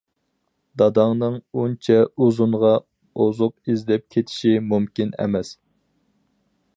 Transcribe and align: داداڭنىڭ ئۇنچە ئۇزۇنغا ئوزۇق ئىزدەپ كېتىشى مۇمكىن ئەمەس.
داداڭنىڭ 0.81 1.35
ئۇنچە 1.63 1.97
ئۇزۇنغا 2.25 2.71
ئوزۇق 3.25 3.55
ئىزدەپ 3.73 4.07
كېتىشى 4.15 4.57
مۇمكىن 4.73 5.13
ئەمەس. 5.21 5.55